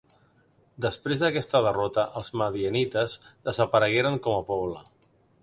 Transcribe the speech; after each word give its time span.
Després 0.85 1.21
d'aquesta 1.23 1.61
derrota 1.67 2.05
els 2.21 2.33
madianites 2.43 3.15
desaparegueren 3.51 4.19
com 4.27 4.41
a 4.41 4.43
poble. 4.51 4.83